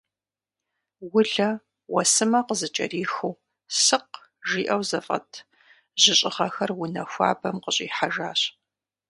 [1.15, 1.49] Улэ,
[1.93, 3.33] уэсымэ къызыкӏэрихыу,
[3.83, 4.13] «сыкъ»
[4.47, 5.31] жиӏэу зэфӏэт
[6.01, 8.41] жьыщӏыгъэхэр унэ хуабэм къыщӏихьэжащ.